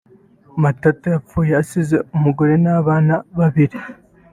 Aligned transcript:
Matata 0.61 1.05
yapfuye 1.15 1.51
asize 1.61 1.95
umugore 2.15 2.53
n’abana 2.63 3.13
babiri 3.37 3.77